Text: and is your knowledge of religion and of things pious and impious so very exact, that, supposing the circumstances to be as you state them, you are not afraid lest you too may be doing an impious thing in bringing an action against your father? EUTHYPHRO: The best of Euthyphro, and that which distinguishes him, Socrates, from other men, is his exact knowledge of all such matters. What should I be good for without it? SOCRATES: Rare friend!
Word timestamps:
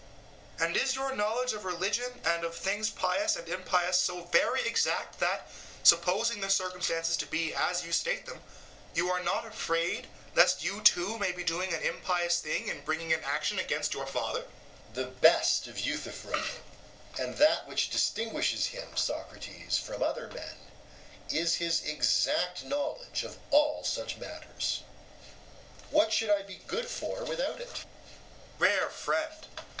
and 0.59 0.75
is 0.75 0.95
your 0.95 1.15
knowledge 1.15 1.53
of 1.53 1.63
religion 1.63 2.05
and 2.25 2.43
of 2.43 2.55
things 2.55 2.89
pious 2.89 3.35
and 3.35 3.47
impious 3.47 3.99
so 3.99 4.23
very 4.31 4.59
exact, 4.65 5.19
that, 5.19 5.47
supposing 5.83 6.41
the 6.41 6.49
circumstances 6.49 7.15
to 7.15 7.27
be 7.29 7.53
as 7.69 7.85
you 7.85 7.91
state 7.91 8.25
them, 8.25 8.39
you 8.95 9.09
are 9.11 9.21
not 9.23 9.45
afraid 9.45 10.07
lest 10.35 10.63
you 10.65 10.81
too 10.83 11.19
may 11.19 11.31
be 11.31 11.43
doing 11.43 11.69
an 11.71 11.83
impious 11.87 12.39
thing 12.41 12.67
in 12.67 12.77
bringing 12.83 13.13
an 13.13 13.19
action 13.31 13.59
against 13.59 13.93
your 13.93 14.07
father? 14.07 14.39
EUTHYPHRO: 14.39 14.95
The 14.95 15.05
best 15.21 15.67
of 15.67 15.77
Euthyphro, 15.79 16.41
and 17.19 17.35
that 17.37 17.67
which 17.67 17.91
distinguishes 17.91 18.65
him, 18.65 18.87
Socrates, 18.97 19.77
from 19.77 20.01
other 20.01 20.29
men, 20.33 20.55
is 21.29 21.53
his 21.53 21.83
exact 21.83 22.63
knowledge 22.65 23.21
of 23.23 23.37
all 23.51 23.83
such 23.83 24.17
matters. 24.17 24.81
What 25.91 26.11
should 26.11 26.31
I 26.31 26.41
be 26.41 26.59
good 26.65 26.87
for 26.87 27.23
without 27.25 27.61
it? 27.61 27.67
SOCRATES: 27.67 27.85
Rare 28.57 28.89
friend! 28.89 29.47